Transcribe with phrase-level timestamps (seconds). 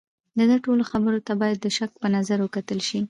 [0.37, 2.99] د ده ټولو خبرو ته باید د شک په نظر وکتل شي.